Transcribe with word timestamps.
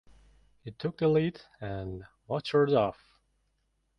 He 0.63 0.71
took 0.71 0.97
the 0.97 1.07
lead 1.07 1.39
and 1.59 2.07
motored 2.27 2.73
off. 2.73 3.13